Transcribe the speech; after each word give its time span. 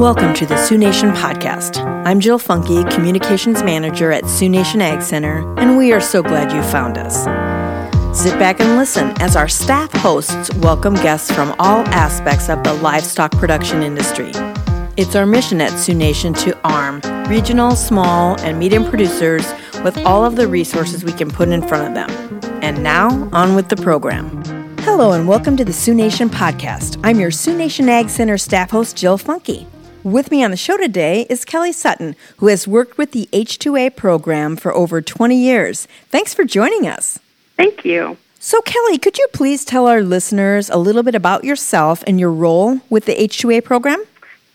Welcome 0.00 0.32
to 0.36 0.46
the 0.46 0.56
Sioux 0.56 0.78
Nation 0.78 1.10
podcast. 1.10 1.76
I'm 2.06 2.20
Jill 2.20 2.38
Funky, 2.38 2.84
Communications 2.84 3.62
Manager 3.62 4.10
at 4.12 4.26
Sioux 4.26 4.48
Nation 4.48 4.80
Ag 4.80 5.02
Center, 5.02 5.46
and 5.58 5.76
we 5.76 5.92
are 5.92 6.00
so 6.00 6.22
glad 6.22 6.50
you 6.50 6.62
found 6.72 6.96
us. 6.96 7.24
Sit 8.18 8.38
back 8.38 8.60
and 8.60 8.78
listen 8.78 9.10
as 9.20 9.36
our 9.36 9.46
staff 9.46 9.92
hosts 9.92 10.54
welcome 10.54 10.94
guests 10.94 11.30
from 11.30 11.54
all 11.58 11.84
aspects 11.88 12.48
of 12.48 12.64
the 12.64 12.72
livestock 12.72 13.30
production 13.32 13.82
industry. 13.82 14.32
It's 14.96 15.14
our 15.14 15.26
mission 15.26 15.60
at 15.60 15.78
Sioux 15.78 15.92
Nation 15.92 16.32
to 16.32 16.58
arm 16.66 17.02
regional, 17.28 17.76
small, 17.76 18.40
and 18.40 18.58
medium 18.58 18.88
producers 18.88 19.52
with 19.84 19.98
all 20.06 20.24
of 20.24 20.34
the 20.34 20.48
resources 20.48 21.04
we 21.04 21.12
can 21.12 21.30
put 21.30 21.50
in 21.50 21.60
front 21.60 21.88
of 21.88 21.94
them. 21.94 22.40
And 22.62 22.82
now, 22.82 23.28
on 23.34 23.54
with 23.54 23.68
the 23.68 23.76
program. 23.76 24.42
Hello, 24.78 25.12
and 25.12 25.28
welcome 25.28 25.58
to 25.58 25.64
the 25.64 25.74
Sioux 25.74 25.92
Nation 25.92 26.30
podcast. 26.30 26.98
I'm 27.04 27.20
your 27.20 27.30
Sioux 27.30 27.54
Nation 27.54 27.90
Ag 27.90 28.08
Center 28.08 28.38
staff 28.38 28.70
host, 28.70 28.96
Jill 28.96 29.18
Funky. 29.18 29.66
With 30.02 30.30
me 30.30 30.42
on 30.42 30.50
the 30.50 30.56
show 30.56 30.78
today 30.78 31.26
is 31.28 31.44
Kellie 31.44 31.72
Sutton, 31.72 32.16
who 32.38 32.46
has 32.46 32.66
worked 32.66 32.96
with 32.96 33.12
the 33.12 33.28
H2A 33.34 33.96
program 33.96 34.56
for 34.56 34.72
over 34.72 35.02
20 35.02 35.36
years. 35.36 35.86
Thanks 36.08 36.32
for 36.32 36.42
joining 36.42 36.86
us. 36.88 37.18
Thank 37.58 37.84
you. 37.84 38.16
So, 38.38 38.62
Kellie, 38.62 38.96
could 38.96 39.18
you 39.18 39.26
please 39.34 39.62
tell 39.62 39.86
our 39.86 40.00
listeners 40.00 40.70
a 40.70 40.78
little 40.78 41.02
bit 41.02 41.14
about 41.14 41.44
yourself 41.44 42.02
and 42.06 42.18
your 42.18 42.32
role 42.32 42.80
with 42.88 43.04
the 43.04 43.14
H2A 43.14 43.62
program? 43.62 44.02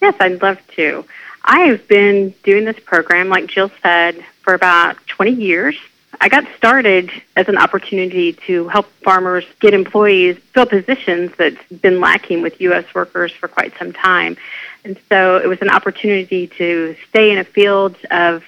Yes, 0.02 0.16
I'd 0.20 0.42
love 0.42 0.58
to. 0.78 1.06
I 1.44 1.60
have 1.68 1.88
been 1.88 2.34
doing 2.42 2.66
this 2.66 2.80
program, 2.80 3.30
like 3.30 3.46
Jill 3.46 3.70
said, 3.84 4.26
for 4.42 4.56
about 4.56 4.98
20 5.06 5.32
years. 5.32 5.76
I 6.22 6.30
got 6.30 6.46
started 6.58 7.12
as 7.36 7.48
an 7.48 7.58
opportunity 7.58 8.34
to 8.48 8.68
help 8.68 8.88
farmers 9.04 9.46
get 9.60 9.74
employees 9.74 10.38
fill 10.54 10.66
positions 10.66 11.32
that's 11.38 11.62
been 11.82 12.00
lacking 12.00 12.42
with 12.42 12.60
U.S. 12.62 12.86
workers 12.94 13.32
for 13.32 13.48
quite 13.48 13.78
some 13.78 13.94
time. 13.94 14.38
And 14.84 15.00
so 15.10 15.38
it 15.38 15.48
was 15.48 15.62
an 15.62 15.70
opportunity 15.70 16.48
to 16.48 16.96
stay 17.10 17.32
in 17.32 17.38
a 17.38 17.44
field 17.44 17.96
of 18.12 18.44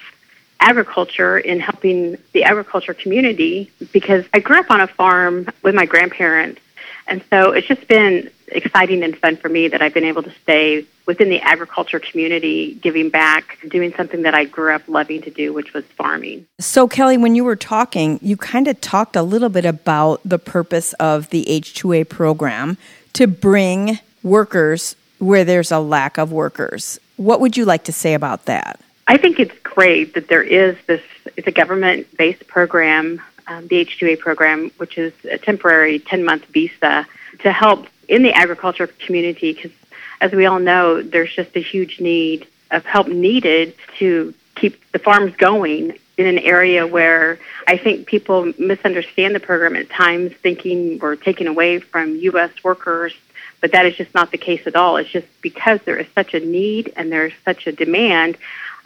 agriculture 0.60 1.38
in 1.38 1.60
helping 1.60 2.16
the 2.32 2.44
agriculture 2.44 2.94
community 2.94 3.70
because 3.92 4.24
I 4.34 4.40
grew 4.40 4.58
up 4.58 4.70
on 4.70 4.80
a 4.80 4.86
farm 4.86 5.48
with 5.62 5.74
my 5.74 5.86
grandparents. 5.86 6.60
And 7.06 7.22
so 7.30 7.52
it's 7.52 7.66
just 7.66 7.86
been 7.88 8.30
exciting 8.50 9.02
and 9.02 9.16
fun 9.16 9.36
for 9.36 9.48
me 9.48 9.68
that 9.68 9.82
I've 9.82 9.94
been 9.94 10.04
able 10.04 10.22
to 10.22 10.32
stay 10.42 10.86
within 11.06 11.30
the 11.30 11.40
agriculture 11.40 11.98
community, 11.98 12.74
giving 12.74 13.10
back, 13.10 13.58
doing 13.68 13.94
something 13.94 14.22
that 14.22 14.34
I 14.34 14.44
grew 14.44 14.74
up 14.74 14.82
loving 14.88 15.22
to 15.22 15.30
do, 15.30 15.52
which 15.52 15.72
was 15.72 15.84
farming. 15.96 16.46
So, 16.58 16.86
Kellie, 16.88 17.16
when 17.16 17.34
you 17.34 17.44
were 17.44 17.56
talking, 17.56 18.18
you 18.22 18.36
kind 18.36 18.68
of 18.68 18.80
talked 18.80 19.16
a 19.16 19.22
little 19.22 19.48
bit 19.48 19.64
about 19.64 20.20
the 20.24 20.38
purpose 20.38 20.92
of 20.94 21.30
the 21.30 21.44
H2A 21.48 22.08
program 22.08 22.76
to 23.14 23.26
bring 23.26 23.98
workers 24.22 24.96
where 25.18 25.44
there's 25.44 25.72
a 25.72 25.80
lack 25.80 26.18
of 26.18 26.32
workers. 26.32 26.98
What 27.16 27.40
would 27.40 27.56
you 27.56 27.64
like 27.64 27.84
to 27.84 27.92
say 27.92 28.14
about 28.14 28.44
that? 28.44 28.80
I 29.06 29.16
think 29.16 29.40
it's 29.40 29.58
great 29.60 30.14
that 30.14 30.28
there 30.28 30.42
is 30.42 30.76
this, 30.86 31.02
it's 31.36 31.46
a 31.46 31.52
government 31.52 32.06
based 32.16 32.46
program, 32.46 33.22
um, 33.46 33.66
the 33.68 33.84
H2A 33.84 34.18
program, 34.18 34.70
which 34.76 34.98
is 34.98 35.12
a 35.24 35.38
temporary 35.38 35.98
10 35.98 36.24
month 36.24 36.44
visa 36.46 37.06
to 37.40 37.52
help 37.52 37.86
in 38.08 38.22
the 38.22 38.32
agriculture 38.32 38.86
community 38.86 39.52
because, 39.52 39.72
as 40.20 40.32
we 40.32 40.46
all 40.46 40.58
know, 40.58 41.02
there's 41.02 41.34
just 41.34 41.56
a 41.56 41.60
huge 41.60 42.00
need 42.00 42.46
of 42.70 42.84
help 42.84 43.08
needed 43.08 43.74
to 43.98 44.34
keep 44.54 44.90
the 44.92 44.98
farms 44.98 45.34
going 45.36 45.98
in 46.16 46.26
an 46.26 46.38
area 46.38 46.86
where 46.86 47.38
I 47.66 47.76
think 47.76 48.06
people 48.06 48.52
misunderstand 48.58 49.34
the 49.34 49.40
program 49.40 49.76
at 49.76 49.88
times, 49.88 50.32
thinking 50.32 50.98
we're 50.98 51.16
taking 51.16 51.46
away 51.46 51.78
from 51.78 52.16
U.S. 52.16 52.50
workers 52.64 53.14
but 53.60 53.72
that 53.72 53.86
is 53.86 53.96
just 53.96 54.14
not 54.14 54.30
the 54.30 54.38
case 54.38 54.66
at 54.66 54.76
all. 54.76 54.96
It's 54.96 55.10
just 55.10 55.26
because 55.40 55.80
there 55.84 55.98
is 55.98 56.06
such 56.14 56.34
a 56.34 56.40
need 56.40 56.92
and 56.96 57.10
there's 57.10 57.32
such 57.44 57.66
a 57.66 57.72
demand. 57.72 58.36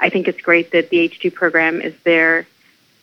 I 0.00 0.08
think 0.08 0.28
it's 0.28 0.40
great 0.40 0.72
that 0.72 0.90
the 0.90 1.08
H2 1.08 1.34
program 1.34 1.80
is 1.80 1.94
there 2.04 2.46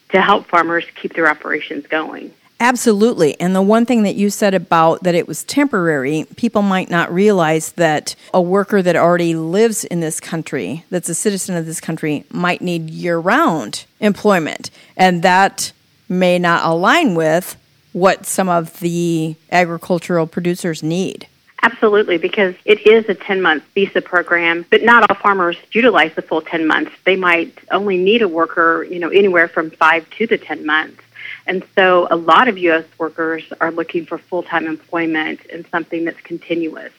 to 0.09 0.21
help 0.21 0.47
farmers 0.47 0.85
keep 0.95 1.13
their 1.13 1.29
operations 1.29 1.85
going. 1.87 2.33
Absolutely. 2.61 3.39
And 3.39 3.55
the 3.55 3.61
one 3.61 3.85
thing 3.85 4.03
that 4.03 4.15
you 4.15 4.29
said 4.29 4.53
about 4.53 5.03
that 5.03 5.15
it 5.15 5.27
was 5.27 5.43
temporary, 5.45 6.25
people 6.35 6.61
might 6.61 6.89
not 6.89 7.13
realize 7.13 7.71
that 7.73 8.15
a 8.33 8.41
worker 8.41 8.81
that 8.81 8.97
already 8.97 9.33
lives 9.33 9.85
in 9.85 10.01
this 10.01 10.19
country, 10.19 10.83
that's 10.89 11.07
a 11.07 11.15
citizen 11.15 11.55
of 11.55 11.65
this 11.65 11.79
country, 11.79 12.25
might 12.29 12.61
need 12.61 12.89
year 12.89 13.17
round 13.17 13.85
employment. 14.01 14.71
And 14.97 15.23
that 15.23 15.71
may 16.09 16.37
not 16.37 16.65
align 16.65 17.15
with 17.15 17.55
what 17.93 18.25
some 18.25 18.49
of 18.49 18.79
the 18.81 19.35
agricultural 19.51 20.27
producers 20.27 20.83
need. 20.83 21.27
Absolutely, 21.61 22.17
because 22.17 22.55
it 22.65 22.85
is 22.87 23.07
a 23.09 23.15
10 23.15 23.41
month 23.41 23.63
visa 23.73 24.01
program, 24.01 24.65
but 24.69 24.83
not 24.83 25.09
all 25.09 25.15
farmers 25.15 25.57
utilize 25.71 26.13
the 26.15 26.21
full 26.21 26.41
10 26.41 26.65
months. 26.67 26.91
They 27.03 27.15
might 27.15 27.57
only 27.71 27.97
need 27.97 28.21
a 28.21 28.27
worker, 28.27 28.83
you 28.83 28.99
know, 28.99 29.09
anywhere 29.09 29.47
from 29.47 29.71
five 29.71 30.09
to 30.11 30.27
the 30.27 30.37
10 30.37 30.65
months. 30.65 31.01
And 31.49 31.63
so 31.75 32.07
a 32.11 32.15
lot 32.15 32.47
of 32.47 32.59
U.S. 32.59 32.85
workers 32.99 33.43
are 33.59 33.71
looking 33.71 34.05
for 34.05 34.19
full 34.19 34.43
time 34.43 34.67
employment 34.67 35.41
and 35.51 35.65
something 35.67 36.05
that's 36.05 36.21
continuous. 36.21 36.93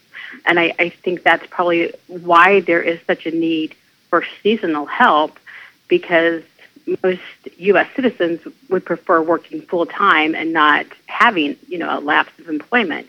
And 0.44 0.58
I, 0.58 0.74
I 0.76 0.88
think 0.88 1.22
that's 1.22 1.46
probably 1.46 1.94
why 2.08 2.60
there 2.60 2.82
is 2.82 2.98
such 3.06 3.26
a 3.26 3.30
need 3.30 3.76
for 4.08 4.24
seasonal 4.42 4.86
help 4.86 5.38
because 5.86 6.42
most 7.04 7.22
U.S. 7.58 7.88
citizens 7.94 8.40
would 8.68 8.84
prefer 8.84 9.22
working 9.22 9.62
full 9.62 9.86
time 9.86 10.34
and 10.34 10.52
not 10.52 10.86
having, 11.06 11.56
you 11.68 11.78
know, 11.78 11.96
a 11.96 12.00
lapse 12.00 12.36
of 12.40 12.48
employment. 12.48 13.08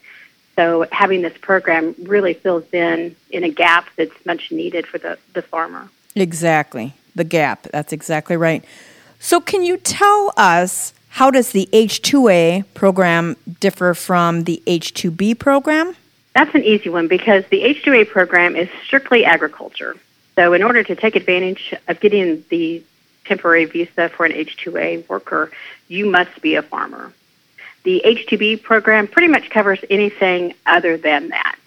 So 0.56 0.85
having 0.91 1.23
this 1.23 1.35
program 1.40 1.96
really 2.03 2.35
fills 2.35 2.72
in 2.72 3.16
in 3.31 3.44
a 3.44 3.50
gap 3.50 3.88
that's 3.96 4.25
much 4.28 4.52
needed 4.52 4.85
for 4.85 5.00
the, 5.00 5.18
the 5.34 5.41
farmer. 5.41 5.90
Exactly. 6.16 6.94
The 7.16 7.23
gap. 7.23 7.63
That's 7.72 7.91
exactly 7.91 8.38
right. 8.38 8.63
So 9.18 9.41
can 9.41 9.63
you 9.63 9.78
tell 9.78 10.34
us 10.38 10.94
how 11.11 11.29
does 11.29 11.51
the 11.51 11.67
H2A 11.73 12.73
program 12.73 13.35
differ 13.59 13.94
from 13.94 14.45
the 14.45 14.63
H2B 14.66 15.38
program? 15.38 15.94
That's 16.33 16.55
an 16.55 16.63
easy 16.63 16.89
one 16.89 17.09
because 17.09 17.45
the 17.47 17.63
H2A 17.63 18.09
program 18.09 18.55
is 18.55 18.69
strictly 18.85 19.25
agriculture. 19.25 19.97
So 20.35 20.53
in 20.53 20.63
order 20.63 20.83
to 20.83 20.95
take 20.95 21.17
advantage 21.17 21.73
of 21.89 21.99
getting 21.99 22.45
the 22.49 22.81
temporary 23.25 23.66
visa 23.66 24.07
for 24.07 24.25
an 24.25 24.31
H2A 24.31 25.09
worker, 25.09 25.51
you 25.89 26.05
must 26.05 26.41
be 26.41 26.55
a 26.55 26.61
farmer. 26.61 27.11
The 27.83 28.01
H2B 28.05 28.63
program 28.63 29.07
pretty 29.07 29.28
much 29.28 29.49
covers 29.49 29.79
anything 29.89 30.53
other 30.66 30.95
than 30.95 31.29
that. 31.29 31.57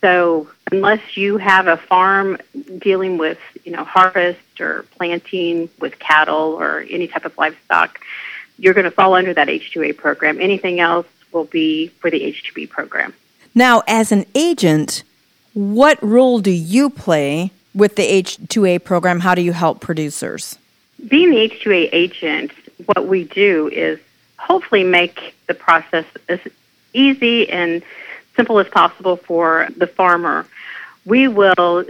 So 0.00 0.48
unless 0.72 1.18
you 1.18 1.36
have 1.36 1.66
a 1.66 1.76
farm 1.76 2.38
dealing 2.78 3.18
with, 3.18 3.38
you 3.64 3.72
know, 3.72 3.84
harvest 3.84 4.58
or 4.58 4.86
planting 4.96 5.68
with 5.78 5.98
cattle 5.98 6.56
or 6.58 6.86
any 6.88 7.08
type 7.08 7.26
of 7.26 7.36
livestock, 7.36 8.00
you're 8.60 8.74
going 8.74 8.84
to 8.84 8.90
fall 8.90 9.14
under 9.14 9.32
that 9.34 9.48
H2A 9.48 9.96
program. 9.96 10.40
Anything 10.40 10.80
else 10.80 11.06
will 11.32 11.46
be 11.46 11.88
for 11.88 12.10
the 12.10 12.20
H2B 12.20 12.68
program. 12.68 13.14
Now, 13.54 13.82
as 13.88 14.12
an 14.12 14.26
agent, 14.34 15.02
what 15.54 16.00
role 16.02 16.40
do 16.40 16.50
you 16.50 16.90
play 16.90 17.50
with 17.74 17.96
the 17.96 18.02
H2A 18.02 18.84
program? 18.84 19.20
How 19.20 19.34
do 19.34 19.42
you 19.42 19.52
help 19.52 19.80
producers? 19.80 20.58
Being 21.08 21.30
the 21.30 21.48
H2A 21.48 21.88
agent, 21.92 22.52
what 22.86 23.06
we 23.06 23.24
do 23.24 23.68
is 23.68 23.98
hopefully 24.36 24.84
make 24.84 25.34
the 25.46 25.54
process 25.54 26.04
as 26.28 26.40
easy 26.92 27.48
and 27.48 27.82
simple 28.36 28.58
as 28.58 28.68
possible 28.68 29.16
for 29.16 29.68
the 29.76 29.86
farmer. 29.86 30.46
We 31.06 31.28
will 31.28 31.84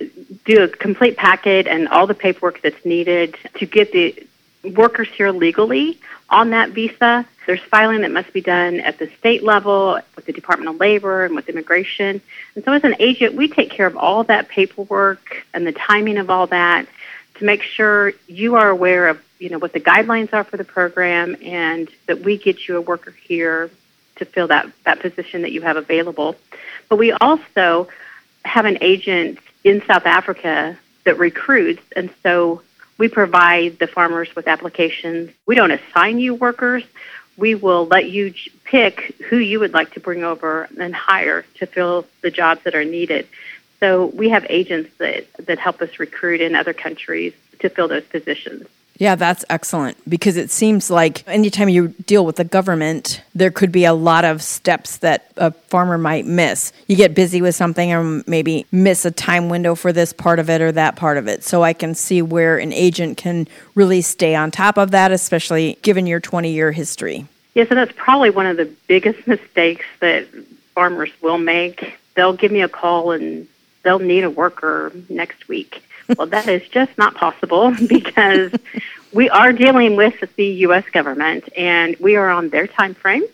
do 0.45 0.63
a 0.63 0.69
complete 0.69 1.17
packet 1.17 1.67
and 1.67 1.89
all 1.89 2.07
the 2.07 2.15
paperwork 2.15 2.63
that's 2.63 2.85
needed 2.85 3.37
to 3.55 3.67
get 3.67 3.93
the 3.93 4.27
workers 4.63 5.09
here 5.09 5.31
legally 5.31 5.99
on 6.29 6.51
that 6.51 6.71
visa. 6.71 7.27
There's 7.47 7.61
filing 7.61 8.03
that 8.03 8.11
must 8.11 8.33
be 8.33 8.41
done 8.41 8.81
at 8.81 8.99
the 8.99 9.09
state 9.19 9.43
level 9.43 10.01
with 10.17 10.27
the 10.27 10.33
Department 10.33 10.75
of 10.75 10.81
Labor 10.81 11.25
and 11.25 11.35
with 11.35 11.49
immigration. 11.49 12.21
And 12.55 12.65
so 12.65 12.73
as 12.73 12.85
an 12.85 12.95
agent, 12.99 13.35
we 13.35 13.49
take 13.49 13.71
care 13.71 13.87
of 13.87 13.97
all 13.97 14.25
that 14.25 14.49
paperwork 14.49 15.45
and 15.55 15.67
the 15.67 15.73
timing 15.73 16.19
of 16.19 16.31
all 16.31 16.47
that 16.49 16.87
to 17.41 17.47
make 17.47 17.63
sure 17.63 18.13
you 18.29 18.57
are 18.57 18.69
aware 18.69 19.09
of 19.09 19.21
you 19.39 19.49
know 19.49 19.59
what 19.59 19.73
the 19.73 19.81
guidelines 19.81 20.33
are 20.33 20.45
for 20.45 20.59
the 20.59 20.65
program 20.65 21.35
and 21.43 21.89
that 22.07 22.21
we 22.21 22.37
get 22.37 22.69
you 22.69 22.77
a 22.77 22.81
worker 22.81 23.11
here 23.11 23.71
to 24.17 24.25
fill 24.27 24.47
that 24.49 24.71
that 24.85 25.01
position 25.01 25.43
that 25.43 25.51
you 25.51 25.63
have 25.63 25.79
available 25.79 26.37
but 26.91 26.97
we 26.97 27.13
also 27.13 27.89
have 28.45 28.67
an 28.67 28.77
agent 28.83 29.39
in 29.65 29.83
South 29.87 30.05
Africa 30.05 30.79
that 31.05 31.19
recruits 31.19 31.83
and 31.97 32.11
so 32.23 32.61
we 33.01 33.09
provide 33.09 33.79
the 33.79 33.87
farmers 33.87 34.29
with 34.37 34.47
applications. 34.47 35.31
We 35.47 35.55
don't 35.55 35.71
assign 35.71 36.19
you 36.19 36.35
workers. 36.35 36.85
We 37.39 37.55
will 37.55 37.87
let 37.87 38.11
you 38.11 38.35
pick 38.65 39.17
who 39.31 39.39
you 39.39 39.59
would 39.59 39.73
like 39.73 39.95
to 39.95 40.01
bring 40.01 40.23
over 40.23 40.69
and 40.79 40.95
hire 40.95 41.47
to 41.55 41.67
fill 41.67 42.07
the 42.21 42.31
jobs 42.31 42.63
that 42.65 42.75
are 42.75 42.85
needed. 42.85 43.27
So 43.81 44.05
we 44.05 44.29
have 44.29 44.45
agents 44.51 44.91
that, 44.99 45.33
that 45.47 45.59
help 45.59 45.81
us 45.81 45.99
recruit 45.99 46.43
in 46.43 46.55
other 46.55 46.75
countries 46.75 47.33
to 47.61 47.71
fill 47.71 47.89
those 47.89 48.05
positions. 48.05 48.67
Yeah, 49.01 49.15
that's 49.15 49.47
excellent 49.49 49.97
because 50.07 50.37
it 50.37 50.51
seems 50.51 50.91
like 50.91 51.27
anytime 51.27 51.71
you 51.71 51.89
deal 52.05 52.27
with 52.27 52.37
the 52.37 52.45
government, 52.45 53.23
there 53.35 53.51
could 53.51 53.73
be 53.73 53.87
a 53.87 53.95
lot 53.95 54.27
of 54.27 54.43
steps 54.43 54.99
that 54.99 55.33
a 55.39 55.53
farmer 55.53 55.97
might 55.97 56.27
miss. 56.27 56.71
You 56.87 56.97
get 56.97 57.15
busy 57.15 57.41
with 57.41 57.55
something 57.55 57.95
or 57.95 58.23
maybe 58.27 58.67
miss 58.71 59.07
a 59.07 59.11
time 59.11 59.49
window 59.49 59.75
for 59.75 59.91
this 59.91 60.13
part 60.13 60.39
of 60.39 60.51
it 60.51 60.61
or 60.61 60.71
that 60.73 60.97
part 60.97 61.17
of 61.17 61.29
it. 61.29 61.45
So 61.45 61.63
I 61.63 61.73
can 61.73 61.95
see 61.95 62.21
where 62.21 62.59
an 62.59 62.75
agent 62.75 63.17
can 63.17 63.49
really 63.75 64.03
stay 64.03 64.35
on 64.35 64.51
top 64.51 64.77
of 64.77 64.91
that, 64.91 65.13
especially 65.13 65.79
given 65.81 66.07
your 66.07 66.21
20 66.21 66.53
year 66.53 66.71
history. 66.71 67.27
Yes, 67.55 67.69
and 67.71 67.79
that's 67.79 67.93
probably 67.97 68.29
one 68.29 68.45
of 68.45 68.59
the 68.59 68.67
biggest 68.87 69.27
mistakes 69.27 69.87
that 70.01 70.27
farmers 70.75 71.11
will 71.23 71.39
make. 71.39 71.99
They'll 72.17 72.35
give 72.35 72.53
me 72.53 72.61
a 72.61 72.69
call 72.69 73.13
and 73.13 73.49
they'll 73.83 73.99
need 73.99 74.25
a 74.25 74.31
worker 74.31 74.93
next 75.09 75.49
week 75.49 75.83
well, 76.17 76.27
that 76.29 76.49
is 76.49 76.67
just 76.69 76.97
not 76.99 77.15
possible 77.15 77.75
because 77.89 78.53
we 79.13 79.29
are 79.31 79.53
dealing 79.53 79.97
with 79.97 80.37
the 80.37 80.47
U.S. 80.47 80.85
government 80.93 81.49
and 81.57 81.97
we 81.97 82.17
are 82.17 82.31
on 82.31 82.49
their 82.49 82.67
time 82.67 82.95
frame. 82.95 83.25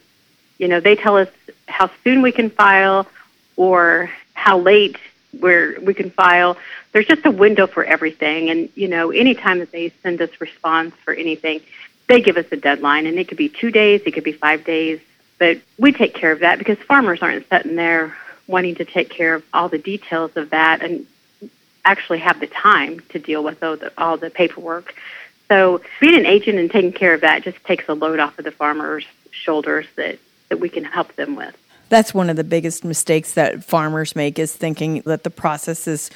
You 0.59 0.69
know, 0.69 0.81
they 0.81 0.97
tell 0.97 1.17
us 1.17 1.29
how 1.67 1.91
soon 2.03 2.23
we 2.23 2.33
can 2.33 2.51
file 2.51 3.07
or 3.57 4.11
how 4.35 4.59
late 4.59 4.97
where 5.39 5.79
we 5.81 5.93
can 5.93 6.11
file. 6.11 6.57
There's 6.93 7.07
just 7.07 7.27
a 7.27 7.31
window 7.31 7.67
for 7.67 7.85
everything. 7.85 8.49
And, 8.49 8.71
you 8.75 8.89
know, 8.89 9.11
anytime 9.11 9.59
that 9.59 9.71
they 9.71 9.93
send 10.03 10.21
us 10.23 10.31
response 10.41 10.95
for 11.05 11.13
anything, 11.13 11.61
they 12.07 12.21
give 12.21 12.37
us 12.37 12.47
a 12.53 12.57
deadline. 12.57 13.07
And 13.07 13.19
it 13.19 13.29
could 13.29 13.37
be 13.37 13.49
two 13.49 13.71
days, 13.71 14.03
it 14.07 14.13
could 14.13 14.25
be 14.25 14.33
five 14.33 14.65
days. 14.65 15.01
But 15.39 15.59
we 15.79 15.93
take 15.93 16.15
care 16.15 16.33
of 16.33 16.41
that 16.41 16.59
because 16.59 16.79
farmers 16.79 17.21
aren't 17.21 17.47
sitting 17.49 17.77
there 17.77 18.17
wanting 18.47 18.77
to 18.77 18.85
take 18.85 19.11
care 19.11 19.35
of 19.35 19.45
all 19.53 19.69
the 19.69 19.79
details 19.79 20.37
of 20.37 20.51
that. 20.51 20.83
And 20.83 21.07
actually 21.87 22.19
have 22.19 22.41
the 22.41 22.47
time 22.49 23.01
to 23.09 23.19
deal 23.19 23.43
with 23.43 23.63
all 23.63 23.77
the, 23.77 23.93
all 23.97 24.17
the 24.19 24.29
paperwork. 24.29 24.95
So 25.49 25.81
being 26.01 26.19
an 26.19 26.27
agent 26.27 26.59
and 26.59 26.71
taking 26.71 26.93
care 26.93 27.15
of 27.15 27.21
that 27.23 27.45
just 27.45 27.63
takes 27.65 27.89
a 27.89 27.95
load 27.95 28.19
off 28.19 28.39
of 28.39 28.45
the 28.45 28.51
farmers' 28.51 29.07
shoulders 29.31 29.87
that, 29.95 30.19
that 30.49 30.59
we 30.59 30.69
can 30.69 30.85
help 30.85 31.15
them 31.15 31.37
with. 31.37 31.57
That's 31.89 32.13
one 32.13 32.29
of 32.29 32.37
the 32.37 32.45
biggest 32.45 32.85
mistakes 32.85 33.35
that 33.35 33.63
farmers 33.63 34.17
make 34.17 34.39
is 34.39 34.53
thinking 34.53 35.03
that 35.07 35.23
the 35.23 35.31
process 35.31 35.87
is 35.87 36.11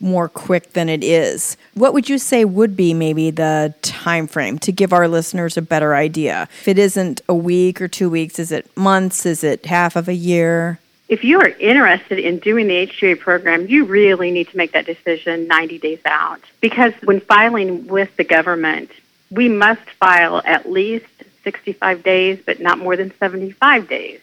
more 0.00 0.28
quick 0.28 0.74
than 0.74 0.88
it 0.88 1.02
is. 1.02 1.56
What 1.74 1.92
would 1.92 2.08
you 2.08 2.18
say 2.18 2.44
would 2.44 2.76
be 2.76 2.94
maybe 2.94 3.32
the 3.32 3.74
time 3.82 4.28
frame 4.28 4.60
to 4.60 4.70
give 4.70 4.92
our 4.92 5.08
listeners 5.08 5.56
a 5.56 5.62
better 5.62 5.96
idea? 5.96 6.48
If 6.60 6.68
it 6.68 6.78
isn't 6.78 7.20
a 7.28 7.34
week 7.34 7.82
or 7.82 7.88
2 7.88 8.08
weeks, 8.08 8.38
is 8.38 8.52
it 8.52 8.70
months, 8.76 9.26
is 9.26 9.42
it 9.42 9.66
half 9.66 9.96
of 9.96 10.06
a 10.08 10.14
year? 10.14 10.78
If 11.08 11.24
you 11.24 11.40
are 11.40 11.48
interested 11.48 12.18
in 12.18 12.38
doing 12.38 12.68
the 12.68 12.74
H-2A 12.74 13.18
program, 13.18 13.66
you 13.66 13.84
really 13.84 14.30
need 14.30 14.48
to 14.48 14.56
make 14.56 14.72
that 14.72 14.84
decision 14.84 15.46
90 15.46 15.78
days 15.78 16.00
out. 16.04 16.40
Because 16.60 16.92
when 17.02 17.20
filing 17.20 17.86
with 17.86 18.14
the 18.16 18.24
government, 18.24 18.90
we 19.30 19.48
must 19.48 19.88
file 19.98 20.42
at 20.44 20.70
least 20.70 21.06
65 21.44 22.02
days, 22.02 22.40
but 22.44 22.60
not 22.60 22.78
more 22.78 22.94
than 22.96 23.12
75 23.18 23.88
days. 23.88 24.20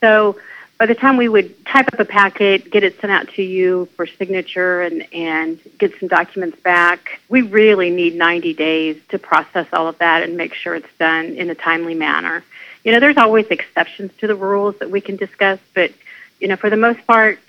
So 0.00 0.38
by 0.78 0.86
the 0.86 0.94
time 0.94 1.16
we 1.16 1.28
would 1.28 1.64
type 1.66 1.88
up 1.92 1.98
a 1.98 2.04
packet, 2.04 2.70
get 2.70 2.84
it 2.84 3.00
sent 3.00 3.10
out 3.10 3.28
to 3.30 3.42
you 3.42 3.88
for 3.96 4.06
signature 4.06 4.82
and, 4.82 5.12
and 5.12 5.58
get 5.78 5.98
some 5.98 6.08
documents 6.08 6.60
back, 6.60 7.20
we 7.28 7.42
really 7.42 7.90
need 7.90 8.14
90 8.14 8.54
days 8.54 9.00
to 9.08 9.18
process 9.18 9.66
all 9.72 9.88
of 9.88 9.98
that 9.98 10.22
and 10.22 10.36
make 10.36 10.54
sure 10.54 10.76
it's 10.76 10.94
done 10.98 11.26
in 11.26 11.50
a 11.50 11.54
timely 11.54 11.94
manner 11.94 12.44
you 12.86 12.92
know, 12.92 13.00
there's 13.00 13.16
always 13.16 13.46
exceptions 13.48 14.12
to 14.18 14.28
the 14.28 14.36
rules 14.36 14.78
that 14.78 14.92
we 14.92 15.00
can 15.00 15.16
discuss, 15.16 15.58
but 15.74 15.90
you 16.38 16.46
know, 16.46 16.54
for 16.54 16.70
the 16.70 16.76
most 16.76 17.04
part, 17.04 17.40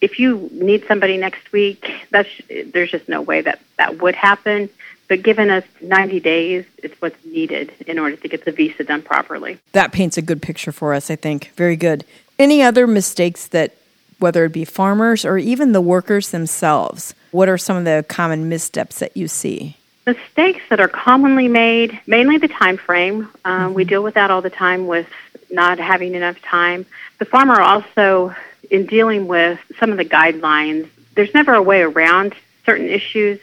if 0.00 0.20
you 0.20 0.48
need 0.52 0.86
somebody 0.86 1.16
next 1.16 1.50
week, 1.50 1.90
that's 2.10 2.28
there's 2.48 2.92
just 2.92 3.08
no 3.08 3.20
way 3.20 3.40
that 3.40 3.58
that 3.76 4.00
would 4.00 4.14
happen. 4.14 4.70
But 5.08 5.22
given 5.22 5.50
us 5.50 5.64
90 5.80 6.20
days, 6.20 6.64
it's 6.76 6.94
what's 7.00 7.24
needed 7.24 7.72
in 7.88 7.98
order 7.98 8.14
to 8.14 8.28
get 8.28 8.44
the 8.44 8.52
visa 8.52 8.84
done 8.84 9.02
properly. 9.02 9.58
That 9.72 9.90
paints 9.90 10.16
a 10.16 10.22
good 10.22 10.42
picture 10.42 10.70
for 10.70 10.94
us, 10.94 11.10
I 11.10 11.16
think. 11.16 11.50
Very 11.56 11.74
good. 11.74 12.04
Any 12.38 12.62
other 12.62 12.86
mistakes 12.86 13.48
that, 13.48 13.74
whether 14.20 14.44
it 14.44 14.52
be 14.52 14.64
farmers 14.64 15.24
or 15.24 15.38
even 15.38 15.72
the 15.72 15.80
workers 15.80 16.30
themselves, 16.30 17.14
what 17.32 17.48
are 17.48 17.58
some 17.58 17.78
of 17.78 17.84
the 17.84 18.04
common 18.08 18.48
missteps 18.48 19.00
that 19.00 19.16
you 19.16 19.26
see? 19.26 19.77
Mistakes 20.08 20.62
that 20.70 20.80
are 20.80 20.88
commonly 20.88 21.48
made, 21.48 22.00
mainly 22.06 22.38
the 22.38 22.48
time 22.48 22.78
frame. 22.78 23.28
Um, 23.44 23.60
mm-hmm. 23.60 23.74
We 23.74 23.84
deal 23.84 24.02
with 24.02 24.14
that 24.14 24.30
all 24.30 24.40
the 24.40 24.48
time 24.48 24.86
with 24.86 25.06
not 25.50 25.78
having 25.78 26.14
enough 26.14 26.40
time. 26.40 26.86
The 27.18 27.26
farmer 27.26 27.60
also, 27.60 28.34
in 28.70 28.86
dealing 28.86 29.28
with 29.28 29.60
some 29.78 29.92
of 29.92 29.98
the 29.98 30.06
guidelines, 30.06 30.88
there's 31.14 31.34
never 31.34 31.52
a 31.52 31.60
way 31.60 31.82
around 31.82 32.34
certain 32.64 32.88
issues. 32.88 33.38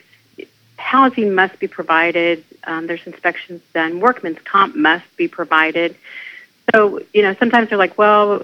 Housing 0.77 1.35
must 1.35 1.59
be 1.59 1.67
provided. 1.67 2.43
Um, 2.63 2.87
there's 2.87 3.05
inspections 3.05 3.61
done. 3.71 3.99
Workman's 3.99 4.39
comp 4.39 4.75
must 4.75 5.05
be 5.17 5.27
provided. 5.27 5.95
So, 6.73 7.03
you 7.13 7.21
know, 7.21 7.35
sometimes 7.35 7.69
they're 7.69 7.77
like, 7.77 7.95
well, 7.95 8.43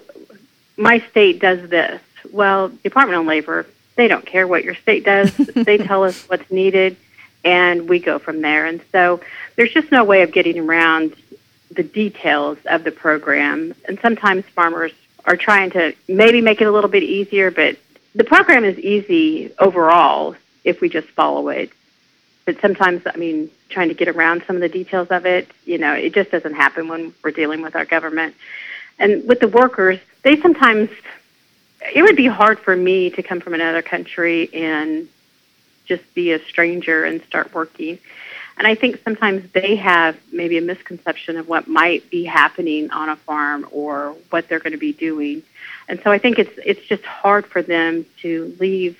my 0.77 1.00
state 1.09 1.39
does 1.39 1.67
this. 1.69 2.00
Well, 2.31 2.69
Department 2.69 3.19
of 3.19 3.25
Labor, 3.25 3.65
they 3.95 4.07
don't 4.07 4.27
care 4.27 4.47
what 4.47 4.63
your 4.63 4.75
state 4.75 5.03
does. 5.03 5.35
they 5.56 5.79
tell 5.79 6.03
us 6.03 6.29
what's 6.29 6.51
needed 6.51 6.97
and 7.43 7.89
we 7.89 7.99
go 7.99 8.19
from 8.19 8.41
there. 8.41 8.65
And 8.65 8.81
so 8.91 9.21
there's 9.55 9.71
just 9.71 9.91
no 9.91 10.03
way 10.03 10.21
of 10.21 10.31
getting 10.31 10.59
around 10.59 11.15
the 11.71 11.83
details 11.83 12.57
of 12.65 12.83
the 12.83 12.91
program. 12.91 13.73
And 13.88 13.99
sometimes 13.99 14.45
farmers 14.45 14.91
are 15.25 15.38
trying 15.38 15.71
to 15.71 15.93
maybe 16.07 16.41
make 16.41 16.61
it 16.61 16.65
a 16.65 16.71
little 16.71 16.89
bit 16.89 17.03
easier, 17.03 17.51
but 17.51 17.77
the 18.13 18.23
program 18.23 18.65
is 18.65 18.77
easy 18.79 19.51
overall 19.57 20.35
if 20.63 20.81
we 20.81 20.89
just 20.89 21.07
follow 21.09 21.49
it. 21.49 21.71
But 22.45 22.59
sometimes, 22.59 23.03
I 23.05 23.17
mean, 23.17 23.49
trying 23.69 23.89
to 23.89 23.93
get 23.93 24.07
around 24.07 24.43
some 24.45 24.55
of 24.55 24.61
the 24.61 24.69
details 24.69 25.09
of 25.09 25.25
it, 25.25 25.47
you 25.65 25.77
know, 25.77 25.93
it 25.93 26.13
just 26.13 26.31
doesn't 26.31 26.53
happen 26.53 26.88
when 26.88 27.13
we're 27.23 27.31
dealing 27.31 27.61
with 27.61 27.75
our 27.75 27.85
government. 27.85 28.35
And 28.99 29.27
with 29.27 29.39
the 29.39 29.47
workers, 29.47 29.99
they 30.23 30.39
sometimes, 30.41 30.89
it 31.93 32.01
would 32.01 32.15
be 32.15 32.27
hard 32.27 32.59
for 32.59 32.75
me 32.75 33.11
to 33.11 33.23
come 33.23 33.39
from 33.39 33.53
another 33.53 33.81
country 33.81 34.49
and 34.53 35.07
just 35.91 36.13
be 36.13 36.31
a 36.31 36.39
stranger 36.45 37.03
and 37.03 37.21
start 37.23 37.53
working. 37.53 37.99
And 38.57 38.65
I 38.65 38.75
think 38.75 39.01
sometimes 39.03 39.51
they 39.51 39.75
have 39.75 40.15
maybe 40.31 40.57
a 40.57 40.61
misconception 40.61 41.35
of 41.38 41.49
what 41.49 41.67
might 41.67 42.09
be 42.09 42.23
happening 42.23 42.91
on 42.91 43.09
a 43.09 43.15
farm 43.15 43.67
or 43.71 44.15
what 44.29 44.47
they're 44.47 44.59
going 44.59 44.71
to 44.71 44.77
be 44.77 44.93
doing. 44.93 45.43
And 45.89 45.99
so 46.01 46.11
I 46.11 46.17
think 46.17 46.39
it's 46.39 46.57
it's 46.65 46.85
just 46.85 47.03
hard 47.03 47.45
for 47.45 47.61
them 47.61 48.05
to 48.21 48.55
leave 48.59 48.97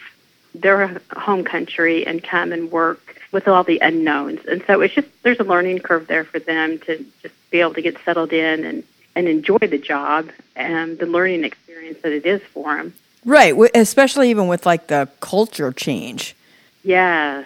their 0.54 1.00
home 1.16 1.44
country 1.44 2.06
and 2.06 2.22
come 2.22 2.52
and 2.52 2.72
work 2.72 3.22
with 3.32 3.48
all 3.48 3.64
the 3.64 3.80
unknowns. 3.80 4.42
And 4.46 4.64
so 4.68 4.82
it's 4.82 4.94
just 4.94 5.08
there's 5.24 5.40
a 5.40 5.46
learning 5.46 5.80
curve 5.80 6.08
there 6.08 6.26
for 6.26 6.40
them 6.40 6.80
to 6.80 7.06
just 7.22 7.36
be 7.52 7.62
able 7.62 7.76
to 7.76 7.82
get 7.82 7.98
settled 8.04 8.34
in 8.34 8.66
and 8.66 8.84
and 9.16 9.28
enjoy 9.28 9.60
the 9.76 9.78
job 9.78 10.30
and 10.56 11.00
the 11.00 11.06
learning 11.06 11.44
experience 11.44 12.00
that 12.04 12.12
it 12.12 12.26
is 12.26 12.42
for 12.54 12.76
them. 12.76 12.94
Right, 13.24 13.54
especially 13.76 14.30
even 14.32 14.48
with 14.48 14.66
like 14.66 14.88
the 14.88 15.08
culture 15.20 15.72
change. 15.72 16.36
Yeah. 16.84 17.46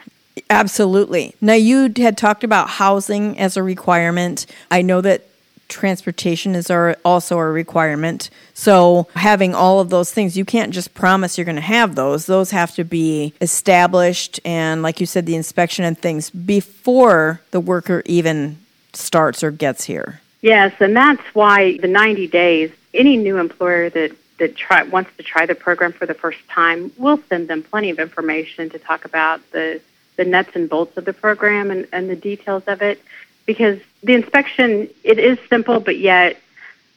Absolutely. 0.49 1.35
Now, 1.41 1.53
you 1.53 1.91
had 1.97 2.17
talked 2.17 2.43
about 2.43 2.69
housing 2.69 3.39
as 3.39 3.55
a 3.55 3.63
requirement. 3.63 4.45
I 4.69 4.81
know 4.81 5.01
that 5.01 5.27
transportation 5.67 6.55
is 6.55 6.69
also 6.69 7.39
a 7.39 7.51
requirement. 7.51 8.29
So, 8.53 9.07
having 9.15 9.55
all 9.55 9.79
of 9.79 9.89
those 9.89 10.11
things, 10.11 10.37
you 10.37 10.45
can't 10.45 10.73
just 10.73 10.93
promise 10.93 11.37
you're 11.37 11.45
going 11.45 11.55
to 11.55 11.61
have 11.61 11.95
those. 11.95 12.25
Those 12.25 12.51
have 12.51 12.75
to 12.75 12.83
be 12.83 13.33
established 13.41 14.39
and, 14.45 14.83
like 14.83 14.99
you 14.99 15.05
said, 15.05 15.25
the 15.25 15.35
inspection 15.35 15.85
and 15.85 15.97
things 15.97 16.29
before 16.29 17.41
the 17.51 17.59
worker 17.59 18.03
even 18.05 18.57
starts 18.93 19.43
or 19.43 19.51
gets 19.51 19.85
here. 19.85 20.21
Yes, 20.41 20.73
and 20.79 20.95
that's 20.95 21.23
why 21.33 21.77
the 21.77 21.87
90 21.87 22.27
days, 22.27 22.71
any 22.93 23.17
new 23.17 23.37
employer 23.37 23.89
that 23.89 24.15
that 24.37 24.55
try, 24.55 24.83
wants 24.83 25.15
to 25.17 25.23
try 25.23 25.45
the 25.45 25.55
program 25.55 25.93
for 25.93 26.05
the 26.05 26.13
first 26.13 26.39
time, 26.49 26.91
we'll 26.97 27.21
send 27.29 27.47
them 27.47 27.63
plenty 27.63 27.89
of 27.89 27.99
information 27.99 28.69
to 28.71 28.79
talk 28.79 29.05
about 29.05 29.39
the, 29.51 29.81
the 30.17 30.25
nuts 30.25 30.51
and 30.55 30.69
bolts 30.69 30.97
of 30.97 31.05
the 31.05 31.13
program 31.13 31.71
and, 31.71 31.87
and 31.91 32.09
the 32.09 32.15
details 32.15 32.63
of 32.67 32.81
it. 32.81 33.01
Because 33.45 33.79
the 34.03 34.13
inspection, 34.13 34.89
it 35.03 35.19
is 35.19 35.37
simple, 35.49 35.79
but 35.79 35.97
yet 35.97 36.37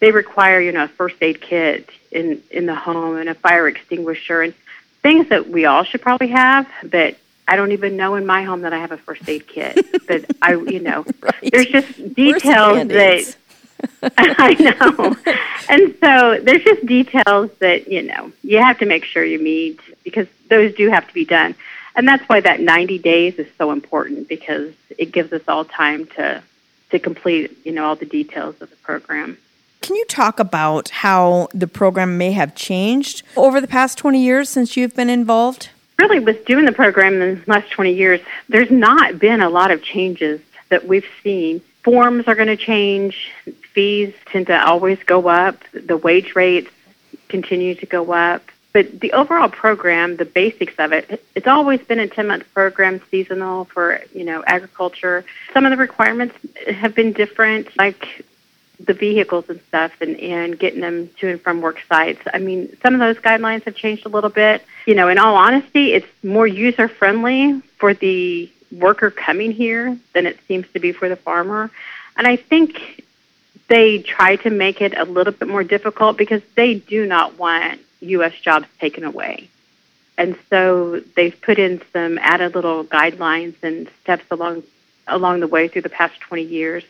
they 0.01 0.11
require, 0.11 0.61
you 0.61 0.73
know, 0.73 0.85
a 0.85 0.89
first 0.89 1.17
aid 1.21 1.41
kit 1.41 1.91
in, 2.11 2.43
in 2.51 2.67
the 2.67 2.75
home 2.75 3.17
and 3.17 3.29
a 3.29 3.35
fire 3.35 3.69
extinguisher 3.69 4.43
and 4.43 4.55
things 5.03 5.29
that 5.29 5.49
we 5.49 5.65
all 5.65 5.85
should 5.85 6.03
probably 6.03 6.29
have, 6.29 6.69
but 6.85 7.17
I 7.47 7.57
don't 7.57 7.73
even 7.73 7.97
know 7.97 8.15
in 8.17 8.27
my 8.27 8.43
home 8.43 8.61
that 8.63 8.73
I 8.73 8.79
have 8.79 8.93
a 8.93 8.99
first 8.99 9.27
aid 9.29 9.47
kit. 9.47 9.79
but 10.07 10.25
I, 10.43 10.55
you 10.55 10.81
know, 10.81 11.05
right. 11.21 11.51
there's 11.51 11.67
just 11.67 12.15
details 12.15 12.89
that 12.89 13.37
I 14.03 14.55
know. 14.55 15.17
And 15.69 15.95
so 16.01 16.41
there's 16.43 16.65
just 16.65 16.87
details 16.87 17.51
that, 17.59 17.89
you 17.89 18.03
know, 18.03 18.33
you 18.43 18.59
have 18.59 18.79
to 18.79 18.87
make 18.87 19.05
sure 19.05 19.25
you 19.25 19.39
meet 19.39 19.81
because 20.05 20.27
those 20.49 20.75
do 20.75 20.89
have 20.89 21.07
to 21.07 21.15
be 21.15 21.25
done. 21.25 21.55
And 21.95 22.07
that's 22.07 22.27
why 22.29 22.41
that 22.41 22.61
90 22.61 22.99
days 22.99 23.39
is 23.39 23.49
so 23.59 23.73
important 23.73 24.29
because 24.29 24.73
it 24.97 25.13
gives 25.13 25.33
us 25.33 25.43
all 25.49 25.65
time 25.65 26.07
to 26.17 26.43
to 26.91 26.99
complete, 26.99 27.55
you 27.67 27.73
know, 27.73 27.85
all 27.85 27.97
the 27.97 28.07
details 28.07 28.55
of 28.63 28.71
the 28.71 28.77
program. 28.77 29.37
Can 29.83 29.95
you 29.95 30.07
talk 30.07 30.41
about 30.41 30.89
how 30.89 31.49
the 31.53 31.67
program 31.67 32.17
may 32.17 32.33
have 32.33 32.55
changed 32.55 33.23
over 33.37 33.61
the 33.61 33.69
past 33.69 33.99
20 33.99 34.23
years 34.23 34.49
since 34.49 34.75
you've 34.75 34.97
been 34.97 35.11
involved? 35.11 35.69
Really, 35.99 36.19
with 36.19 36.47
doing 36.47 36.65
the 36.65 36.73
program 36.73 37.21
in 37.21 37.43
the 37.45 37.45
last 37.47 37.71
20 37.73 37.93
years, 37.93 38.21
there's 38.49 38.71
not 38.71 39.19
been 39.19 39.43
a 39.43 39.51
lot 39.51 39.71
of 39.71 39.83
changes 39.83 40.41
that 40.71 40.87
we've 40.87 41.07
seen, 41.23 41.61
forms 41.83 42.29
are 42.29 42.35
going 42.35 42.49
to 42.49 42.57
change. 42.57 43.33
Fees 43.79 44.13
tend 44.27 44.49
to 44.49 44.67
always 44.67 44.99
go 45.05 45.29
up. 45.29 45.63
The 45.73 45.97
wage 45.97 46.35
rates 46.35 46.73
continue 47.29 47.77
to 47.77 47.87
go 47.87 48.11
up. 48.11 48.43
But 48.73 48.99
the 48.99 49.13
overall 49.13 49.49
program, 49.49 50.17
the 50.17 50.25
basics 50.25 50.75
of 50.81 50.91
it, 50.91 51.23
it's 51.37 51.47
always 51.47 51.81
been 51.83 52.01
a 52.01 52.09
10-month 52.09 52.53
program, 52.53 53.01
seasonal 53.09 53.67
for, 53.67 54.03
you 54.13 54.25
know, 54.25 54.43
agriculture. 54.45 55.25
Some 55.55 55.65
of 55.65 55.71
the 55.71 55.77
requirements 55.77 56.35
have 56.67 56.97
been 56.97 57.13
different, 57.13 57.69
like 57.79 58.25
the 58.85 58.95
vehicles 58.95 59.49
and 59.49 59.61
stuff 59.69 59.93
and, 60.01 60.19
and 60.19 60.59
getting 60.59 60.81
them 60.81 61.09
to 61.21 61.29
and 61.29 61.41
from 61.41 61.61
work 61.61 61.81
sites. 61.89 62.23
I 62.35 62.39
mean, 62.39 62.77
some 62.83 62.95
of 62.95 62.99
those 62.99 63.19
guidelines 63.23 63.63
have 63.63 63.77
changed 63.77 64.07
a 64.07 64.09
little 64.09 64.29
bit. 64.29 64.65
You 64.87 64.97
know, 64.97 65.07
in 65.07 65.19
all 65.19 65.37
honesty, 65.37 65.93
it's 65.93 66.25
more 66.25 66.49
user 66.49 66.89
friendly 66.89 67.61
for 67.77 67.95
the 67.95 68.51
worker 68.73 69.13
coming 69.13 69.53
here 69.53 69.97
than 70.15 70.27
it 70.27 70.41
seems 70.49 70.67
to 70.73 70.81
be 70.81 70.91
for 70.91 71.09
the 71.09 71.15
farmer. 71.15 71.71
And 72.17 72.27
I 72.27 72.35
think 72.35 73.05
they 73.69 73.99
try 73.99 74.37
to 74.37 74.51
make 74.51 74.81
it 74.81 74.97
a 74.97 75.05
little 75.05 75.33
bit 75.33 75.49
more 75.49 75.63
difficult 75.63 76.17
because 76.17 76.43
they 76.57 76.75
do 76.75 77.07
not 77.07 77.39
want 77.39 77.81
U.S. 78.01 78.35
jobs 78.41 78.67
taken 78.81 79.05
away. 79.05 79.49
And 80.17 80.37
so 80.51 81.01
they've 81.15 81.39
put 81.41 81.59
in 81.59 81.81
some 81.93 82.19
added 82.19 82.55
little 82.55 82.85
guidelines 82.85 83.55
and 83.63 83.89
steps 84.03 84.25
along 84.31 84.65
along 85.07 85.41
the 85.41 85.47
way 85.47 85.69
through 85.69 85.83
the 85.83 85.89
past 85.89 86.21
20 86.21 86.43
years 86.43 86.85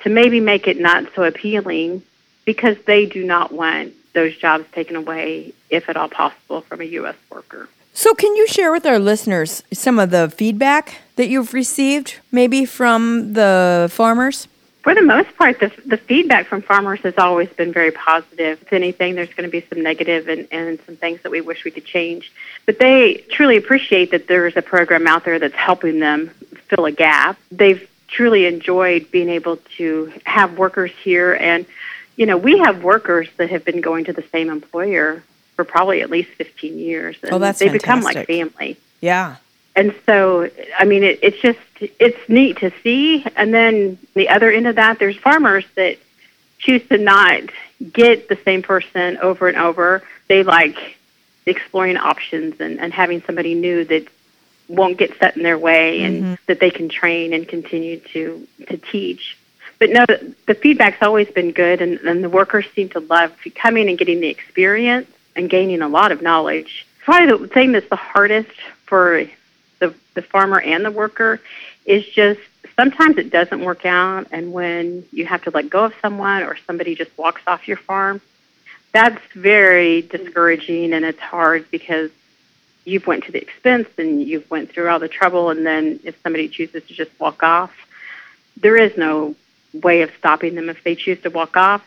to 0.00 0.08
maybe 0.08 0.40
make 0.40 0.66
it 0.66 0.78
not 0.78 1.04
so 1.14 1.24
appealing 1.24 2.02
because 2.46 2.76
they 2.86 3.04
do 3.04 3.22
not 3.22 3.52
want 3.52 3.92
those 4.14 4.34
jobs 4.36 4.64
taken 4.72 4.96
away, 4.96 5.52
if 5.68 5.88
at 5.88 5.96
all 5.96 6.08
possible, 6.08 6.62
from 6.62 6.80
a 6.80 6.84
U.S. 6.84 7.16
worker. 7.30 7.68
So, 7.92 8.14
can 8.14 8.34
you 8.34 8.46
share 8.46 8.72
with 8.72 8.86
our 8.86 8.98
listeners 8.98 9.62
some 9.72 9.98
of 9.98 10.10
the 10.10 10.30
feedback 10.30 11.00
that 11.16 11.28
you've 11.28 11.52
received, 11.52 12.18
maybe 12.32 12.64
from 12.64 13.34
the 13.34 13.88
farmers? 13.92 14.48
For 14.82 14.94
the 14.94 15.02
most 15.02 15.36
part, 15.36 15.60
the, 15.60 15.70
the 15.84 15.98
feedback 15.98 16.46
from 16.46 16.62
farmers 16.62 17.00
has 17.00 17.18
always 17.18 17.50
been 17.50 17.72
very 17.72 17.90
positive. 17.90 18.62
If 18.62 18.72
anything, 18.72 19.14
there's 19.14 19.28
going 19.34 19.48
to 19.48 19.50
be 19.50 19.66
some 19.68 19.82
negative 19.82 20.28
and, 20.28 20.48
and 20.50 20.80
some 20.86 20.96
things 20.96 21.20
that 21.22 21.30
we 21.30 21.42
wish 21.42 21.64
we 21.64 21.70
could 21.70 21.84
change. 21.84 22.32
But 22.64 22.78
they 22.78 23.24
truly 23.30 23.58
appreciate 23.58 24.10
that 24.12 24.26
there's 24.26 24.56
a 24.56 24.62
program 24.62 25.06
out 25.06 25.24
there 25.24 25.38
that's 25.38 25.54
helping 25.54 26.00
them 26.00 26.28
fill 26.68 26.86
a 26.86 26.92
gap. 26.92 27.38
They've 27.52 27.86
truly 28.08 28.46
enjoyed 28.46 29.10
being 29.10 29.28
able 29.28 29.58
to 29.76 30.12
have 30.24 30.56
workers 30.56 30.92
here. 31.02 31.34
And, 31.34 31.66
you 32.16 32.24
know, 32.24 32.38
we 32.38 32.58
have 32.60 32.82
workers 32.82 33.28
that 33.36 33.50
have 33.50 33.64
been 33.64 33.82
going 33.82 34.04
to 34.06 34.14
the 34.14 34.24
same 34.32 34.48
employer 34.48 35.22
for 35.56 35.64
probably 35.64 36.00
at 36.00 36.08
least 36.08 36.30
15 36.30 36.78
years. 36.78 37.16
Oh, 37.16 37.26
and 37.26 37.34
oh, 37.34 37.38
that's 37.38 37.58
They 37.58 37.68
fantastic. 37.68 37.82
become 37.82 38.02
like 38.02 38.26
family. 38.26 38.78
Yeah. 39.02 39.36
And 39.76 39.94
so, 40.04 40.50
I 40.78 40.84
mean, 40.84 41.04
it, 41.04 41.20
it's 41.22 41.38
just, 41.38 41.58
it's 41.80 42.28
neat 42.28 42.58
to 42.58 42.72
see. 42.82 43.24
And 43.36 43.54
then 43.54 43.98
the 44.14 44.28
other 44.28 44.50
end 44.50 44.66
of 44.66 44.76
that, 44.76 44.98
there's 44.98 45.16
farmers 45.16 45.64
that 45.76 45.98
choose 46.58 46.86
to 46.88 46.98
not 46.98 47.42
get 47.92 48.28
the 48.28 48.36
same 48.44 48.62
person 48.62 49.16
over 49.18 49.48
and 49.48 49.56
over. 49.56 50.02
They 50.28 50.42
like 50.42 50.98
exploring 51.46 51.96
options 51.96 52.60
and, 52.60 52.78
and 52.80 52.92
having 52.92 53.22
somebody 53.22 53.54
new 53.54 53.84
that 53.84 54.06
won't 54.68 54.98
get 54.98 55.18
set 55.18 55.36
in 55.36 55.42
their 55.42 55.58
way 55.58 56.02
and 56.02 56.22
mm-hmm. 56.22 56.34
that 56.46 56.60
they 56.60 56.70
can 56.70 56.88
train 56.88 57.32
and 57.32 57.48
continue 57.48 57.98
to, 58.12 58.46
to 58.68 58.76
teach. 58.76 59.36
But 59.78 59.90
no, 59.90 60.04
the 60.46 60.54
feedback's 60.54 61.02
always 61.02 61.28
been 61.28 61.52
good, 61.52 61.80
and, 61.80 61.98
and 62.00 62.22
the 62.22 62.28
workers 62.28 62.66
seem 62.74 62.90
to 62.90 63.00
love 63.00 63.32
coming 63.54 63.88
and 63.88 63.96
getting 63.96 64.20
the 64.20 64.28
experience 64.28 65.10
and 65.34 65.48
gaining 65.48 65.80
a 65.80 65.88
lot 65.88 66.12
of 66.12 66.20
knowledge. 66.20 66.86
Probably 67.02 67.46
the 67.46 67.48
thing 67.48 67.72
that's 67.72 67.88
the 67.88 67.96
hardest 67.96 68.50
for 68.84 69.24
the, 69.80 69.94
the 70.14 70.22
farmer 70.22 70.60
and 70.60 70.84
the 70.84 70.90
worker 70.90 71.40
is 71.84 72.06
just 72.06 72.40
sometimes 72.76 73.18
it 73.18 73.30
doesn't 73.30 73.60
work 73.60 73.84
out, 73.84 74.28
and 74.30 74.52
when 74.52 75.04
you 75.12 75.26
have 75.26 75.42
to 75.42 75.50
let 75.50 75.68
go 75.68 75.84
of 75.86 75.94
someone 76.00 76.42
or 76.42 76.56
somebody 76.66 76.94
just 76.94 77.10
walks 77.18 77.42
off 77.46 77.66
your 77.66 77.76
farm, 77.76 78.20
that's 78.92 79.20
very 79.34 80.02
discouraging 80.02 80.92
and 80.92 81.04
it's 81.04 81.20
hard 81.20 81.70
because 81.70 82.10
you've 82.84 83.06
went 83.06 83.24
to 83.24 83.32
the 83.32 83.40
expense 83.40 83.88
and 83.98 84.22
you've 84.22 84.50
went 84.50 84.70
through 84.70 84.88
all 84.88 84.98
the 84.98 85.08
trouble 85.08 85.50
and 85.50 85.64
then 85.64 86.00
if 86.04 86.20
somebody 86.22 86.48
chooses 86.48 86.82
to 86.86 86.94
just 86.94 87.10
walk 87.20 87.42
off 87.42 87.72
there 88.56 88.76
is 88.76 88.96
no 88.96 89.34
way 89.72 90.02
of 90.02 90.10
stopping 90.18 90.54
them. 90.54 90.68
If 90.68 90.82
they 90.82 90.94
choose 90.94 91.20
to 91.22 91.30
walk 91.30 91.56
off 91.56 91.86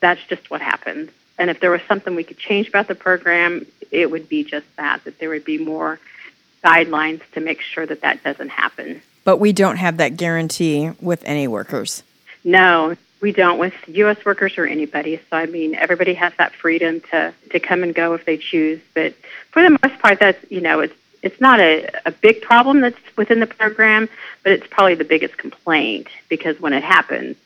that's 0.00 0.20
just 0.26 0.50
what 0.50 0.60
happens. 0.60 1.10
And 1.38 1.50
if 1.50 1.60
there 1.60 1.70
was 1.70 1.80
something 1.88 2.14
we 2.14 2.24
could 2.24 2.38
change 2.38 2.68
about 2.68 2.88
the 2.88 2.94
program 2.94 3.66
it 3.90 4.10
would 4.10 4.28
be 4.28 4.42
just 4.42 4.66
that 4.76 5.04
that 5.04 5.18
there 5.18 5.28
would 5.28 5.44
be 5.44 5.58
more 5.58 6.00
guidelines 6.64 7.20
to 7.32 7.40
make 7.40 7.60
sure 7.60 7.86
that 7.86 8.00
that 8.00 8.22
doesn't 8.24 8.50
happen 8.50 9.00
but 9.24 9.38
we 9.38 9.52
don't 9.52 9.76
have 9.76 9.96
that 9.98 10.16
guarantee 10.16 10.90
with 11.00 11.22
any 11.24 11.46
workers 11.46 12.02
no 12.42 12.96
we 13.24 13.32
don't 13.32 13.58
with 13.58 13.72
U.S. 13.88 14.22
workers 14.26 14.58
or 14.58 14.66
anybody. 14.66 15.18
So 15.30 15.38
I 15.38 15.46
mean, 15.46 15.74
everybody 15.74 16.12
has 16.12 16.34
that 16.36 16.52
freedom 16.52 17.00
to 17.10 17.32
to 17.52 17.58
come 17.58 17.82
and 17.82 17.94
go 17.94 18.12
if 18.12 18.26
they 18.26 18.36
choose. 18.36 18.82
But 18.92 19.14
for 19.50 19.62
the 19.62 19.70
most 19.70 19.98
part, 19.98 20.20
that's 20.20 20.38
you 20.50 20.60
know, 20.60 20.80
it's 20.80 20.94
it's 21.22 21.40
not 21.40 21.58
a, 21.58 21.88
a 22.04 22.12
big 22.12 22.42
problem 22.42 22.82
that's 22.82 23.00
within 23.16 23.40
the 23.40 23.46
program, 23.46 24.10
but 24.42 24.52
it's 24.52 24.66
probably 24.66 24.94
the 24.94 25.06
biggest 25.06 25.38
complaint 25.38 26.08
because 26.28 26.60
when 26.60 26.74
it 26.74 26.84
happens, 26.84 27.36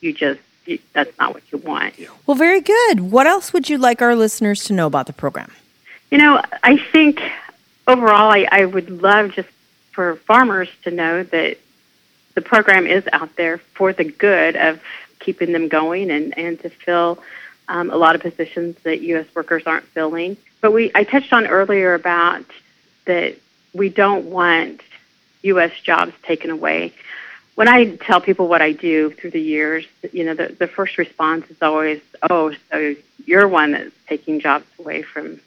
you 0.00 0.14
just 0.14 0.40
you, 0.64 0.78
that's 0.94 1.16
not 1.18 1.34
what 1.34 1.42
you 1.52 1.58
want. 1.58 1.94
Well, 2.26 2.34
very 2.34 2.62
good. 2.62 3.00
What 3.00 3.26
else 3.26 3.52
would 3.52 3.68
you 3.68 3.76
like 3.76 4.00
our 4.00 4.16
listeners 4.16 4.64
to 4.64 4.72
know 4.72 4.86
about 4.86 5.06
the 5.06 5.12
program? 5.12 5.52
You 6.10 6.16
know, 6.16 6.40
I 6.62 6.78
think 6.78 7.20
overall, 7.86 8.30
I, 8.30 8.46
I 8.50 8.64
would 8.64 8.90
love 8.90 9.32
just 9.32 9.48
for 9.92 10.16
farmers 10.16 10.68
to 10.82 10.90
know 10.90 11.22
that 11.22 11.58
the 12.34 12.42
program 12.42 12.86
is 12.86 13.08
out 13.12 13.34
there 13.36 13.58
for 13.58 13.92
the 13.92 14.04
good 14.04 14.56
of 14.56 14.80
keeping 15.20 15.52
them 15.52 15.68
going 15.68 16.10
and, 16.10 16.36
and 16.36 16.60
to 16.60 16.68
fill 16.68 17.18
um, 17.68 17.90
a 17.90 17.96
lot 17.96 18.14
of 18.14 18.20
positions 18.20 18.76
that 18.82 19.00
U.S. 19.00 19.26
workers 19.34 19.62
aren't 19.66 19.86
filling. 19.86 20.36
But 20.60 20.72
we, 20.72 20.90
I 20.94 21.04
touched 21.04 21.32
on 21.32 21.46
earlier 21.46 21.94
about 21.94 22.44
that 23.06 23.36
we 23.72 23.88
don't 23.88 24.26
want 24.26 24.82
U.S. 25.42 25.72
jobs 25.80 26.12
taken 26.22 26.50
away. 26.50 26.92
When 27.54 27.68
I 27.68 27.96
tell 27.96 28.20
people 28.20 28.48
what 28.48 28.60
I 28.60 28.72
do 28.72 29.10
through 29.10 29.30
the 29.30 29.40
years, 29.40 29.86
you 30.12 30.24
know, 30.24 30.34
the, 30.34 30.48
the 30.48 30.66
first 30.66 30.98
response 30.98 31.48
is 31.50 31.56
always, 31.62 32.02
"Oh, 32.28 32.52
so 32.70 32.94
you're 33.24 33.48
one 33.48 33.72
that's 33.72 33.94
taking 34.06 34.40
jobs 34.40 34.66
away 34.78 35.02
from 35.02 35.40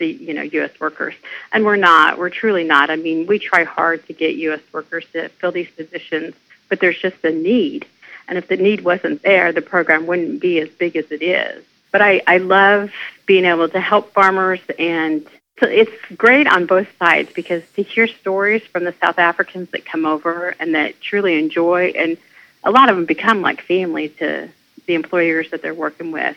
the 0.00 0.08
you 0.08 0.34
know 0.34 0.42
U.S. 0.42 0.72
workers," 0.80 1.14
and 1.52 1.64
we're 1.64 1.76
not. 1.76 2.18
We're 2.18 2.30
truly 2.30 2.64
not. 2.64 2.90
I 2.90 2.96
mean, 2.96 3.28
we 3.28 3.38
try 3.38 3.62
hard 3.62 4.04
to 4.08 4.12
get 4.12 4.34
U.S. 4.34 4.60
workers 4.72 5.06
to 5.12 5.28
fill 5.28 5.52
these 5.52 5.70
positions, 5.70 6.34
but 6.68 6.80
there's 6.80 6.98
just 6.98 7.24
a 7.24 7.30
need 7.30 7.86
and 8.30 8.38
if 8.38 8.46
the 8.46 8.56
need 8.56 8.82
wasn't 8.82 9.22
there, 9.22 9.52
the 9.52 9.60
program 9.60 10.06
wouldn't 10.06 10.40
be 10.40 10.60
as 10.60 10.68
big 10.68 10.94
as 10.94 11.10
it 11.10 11.20
is. 11.20 11.64
But 11.90 12.00
I, 12.00 12.22
I 12.28 12.38
love 12.38 12.92
being 13.26 13.44
able 13.44 13.68
to 13.68 13.80
help 13.80 14.12
farmers 14.12 14.60
and 14.78 15.26
so 15.58 15.66
it's 15.66 15.92
great 16.16 16.46
on 16.46 16.64
both 16.64 16.86
sides 16.98 17.30
because 17.34 17.62
to 17.74 17.82
hear 17.82 18.06
stories 18.06 18.62
from 18.62 18.84
the 18.84 18.94
South 19.02 19.18
Africans 19.18 19.68
that 19.72 19.84
come 19.84 20.06
over 20.06 20.54
and 20.58 20.74
that 20.74 21.00
truly 21.02 21.38
enjoy 21.38 21.88
and 21.88 22.16
a 22.64 22.70
lot 22.70 22.88
of 22.88 22.96
them 22.96 23.04
become 23.04 23.42
like 23.42 23.60
family 23.60 24.08
to 24.08 24.48
the 24.86 24.94
employers 24.94 25.50
that 25.50 25.60
they're 25.60 25.74
working 25.74 26.12
with. 26.12 26.36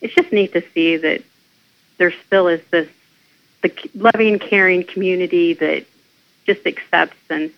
It's 0.00 0.14
just 0.14 0.32
neat 0.32 0.54
to 0.54 0.62
see 0.72 0.96
that 0.96 1.22
there 1.98 2.14
still 2.26 2.48
is 2.48 2.62
this 2.70 2.88
the 3.62 3.72
loving, 3.94 4.38
caring 4.38 4.84
community 4.84 5.54
that 5.54 5.86
just 6.44 6.66
accepts 6.66 7.16
and 7.30 7.50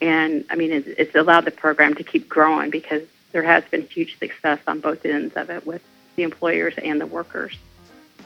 and 0.00 0.44
I 0.50 0.56
mean 0.56 0.72
it's, 0.72 0.86
it's 0.86 1.14
allowed 1.14 1.44
the 1.44 1.50
program 1.50 1.94
to 1.94 2.04
keep 2.04 2.28
growing 2.28 2.70
because 2.70 3.02
there 3.32 3.42
has 3.42 3.64
been 3.64 3.82
huge 3.82 4.18
success 4.18 4.60
on 4.66 4.80
both 4.80 5.04
ends 5.04 5.34
of 5.36 5.50
it 5.50 5.66
with 5.66 5.82
the 6.16 6.22
employers 6.22 6.74
and 6.78 7.00
the 7.00 7.06
workers. 7.06 7.56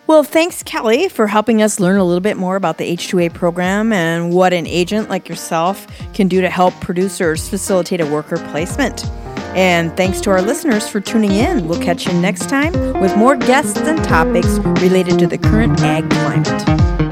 Well, 0.06 0.22
thanks, 0.22 0.62
Kellie, 0.62 1.10
for 1.10 1.26
helping 1.26 1.60
us 1.60 1.78
learn 1.78 1.98
a 1.98 2.04
little 2.04 2.22
bit 2.22 2.38
more 2.38 2.56
about 2.56 2.78
the 2.78 2.96
H2A 2.96 3.34
program 3.34 3.92
and 3.92 4.32
what 4.32 4.54
an 4.54 4.66
agent 4.66 5.10
like 5.10 5.28
yourself 5.28 5.86
can 6.14 6.28
do 6.28 6.40
to 6.40 6.48
help 6.48 6.72
producers 6.80 7.46
facilitate 7.46 8.00
a 8.00 8.06
worker 8.06 8.38
placement. 8.50 9.04
And 9.54 9.94
thanks 9.98 10.20
to 10.22 10.30
our 10.30 10.40
listeners 10.40 10.88
for 10.88 11.00
tuning 11.00 11.32
in. 11.32 11.68
We'll 11.68 11.82
catch 11.82 12.06
you 12.06 12.14
next 12.14 12.48
time 12.48 12.72
with 13.00 13.16
more 13.16 13.36
guests 13.36 13.78
and 13.78 14.02
topics 14.04 14.58
related 14.82 15.18
to 15.18 15.26
the 15.26 15.36
current 15.36 15.78
ag 15.80 16.08
climate. 16.08 17.07